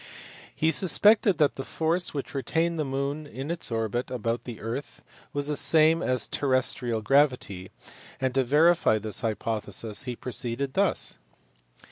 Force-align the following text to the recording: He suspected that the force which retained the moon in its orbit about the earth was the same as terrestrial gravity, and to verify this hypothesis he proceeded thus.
He 0.55 0.71
suspected 0.71 1.37
that 1.37 1.57
the 1.57 1.63
force 1.63 2.11
which 2.11 2.33
retained 2.33 2.79
the 2.79 2.83
moon 2.83 3.27
in 3.27 3.51
its 3.51 3.69
orbit 3.69 4.09
about 4.09 4.45
the 4.45 4.59
earth 4.59 5.03
was 5.31 5.45
the 5.45 5.55
same 5.55 6.01
as 6.01 6.25
terrestrial 6.25 7.03
gravity, 7.03 7.69
and 8.19 8.33
to 8.33 8.43
verify 8.43 8.97
this 8.97 9.19
hypothesis 9.19 10.05
he 10.05 10.15
proceeded 10.15 10.73
thus. 10.73 11.19